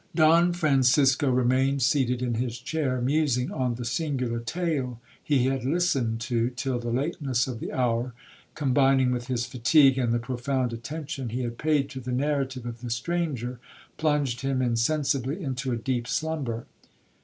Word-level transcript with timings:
'Don 0.15 0.51
Francisco 0.51 1.29
remained 1.29 1.79
seated 1.83 2.23
in 2.23 2.33
his 2.33 2.57
chair, 2.57 2.99
musing 2.99 3.51
on 3.51 3.75
the 3.75 3.85
singular 3.85 4.39
tale 4.39 4.99
he 5.23 5.43
had 5.45 5.63
listened 5.63 6.19
to, 6.19 6.49
till 6.49 6.79
the 6.79 6.89
lateness 6.89 7.45
of 7.45 7.59
the 7.59 7.71
hour, 7.71 8.11
combining 8.55 9.11
with 9.11 9.27
his 9.27 9.45
fatigue, 9.45 9.99
and 9.99 10.11
the 10.11 10.17
profound 10.17 10.73
attention 10.73 11.29
he 11.29 11.41
had 11.43 11.59
paid 11.59 11.87
to 11.87 11.99
the 11.99 12.11
narrative 12.11 12.65
of 12.65 12.81
the 12.81 12.89
stranger, 12.89 13.59
plunged 13.97 14.41
him 14.41 14.59
insensibly 14.59 15.39
into 15.39 15.71
a 15.71 15.77
deep 15.77 16.07
slumber. 16.07 16.65